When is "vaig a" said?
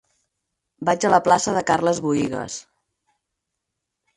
0.89-1.11